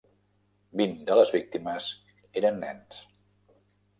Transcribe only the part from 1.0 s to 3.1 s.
de les víctimes eren nens.